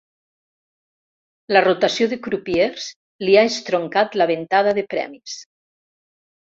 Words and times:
La 1.57 1.61
rotació 1.67 2.09
de 2.15 2.19
crupiers 2.29 2.89
li 3.27 3.39
ha 3.43 3.47
estroncat 3.53 4.21
la 4.23 4.31
ventada 4.35 4.79
de 4.81 4.89
premis. 4.97 5.41